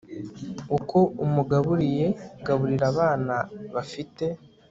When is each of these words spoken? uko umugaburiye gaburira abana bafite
uko 0.77 0.97
umugaburiye 1.25 2.07
gaburira 2.45 2.85
abana 2.91 3.35
bafite 3.73 4.25